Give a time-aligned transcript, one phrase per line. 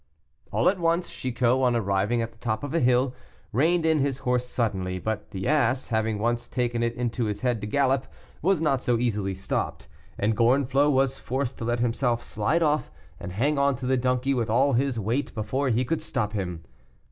[0.51, 3.13] All at once Chicot, on arriving at the top of a hill,
[3.51, 4.97] reined in his horse suddenly.
[4.97, 8.07] But the ass, having once taken it into his head to gallop,
[8.41, 9.87] was not so easily stopped,
[10.17, 14.33] and Gorenflot was forced to let himself slide off and hang on to the donkey
[14.33, 16.63] with all his weight before he could stop him.